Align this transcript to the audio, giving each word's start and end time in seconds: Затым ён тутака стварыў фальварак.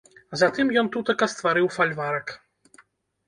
Затым 0.41 0.71
ён 0.81 0.89
тутака 0.95 1.27
стварыў 1.33 1.67
фальварак. 1.75 2.33